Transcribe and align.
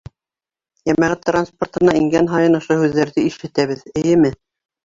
Йәмәғәт 0.91 1.27
транспортына 1.29 1.95
ингән 1.99 2.31
һайын 2.33 2.61
ошо 2.63 2.81
һүҙҙәрҙе 2.81 3.29
ишетәбеҙ, 3.33 3.89
эйеме? 4.03 4.35